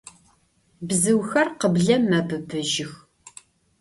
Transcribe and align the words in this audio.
Бзыухэр 0.87 1.47
къыблэм 1.59 2.03
мэбыбыжьых 2.09 2.91